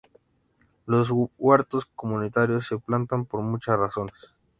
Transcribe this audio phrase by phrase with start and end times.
[0.87, 4.33] Los huertos comunitarios se plantan por muchas razones.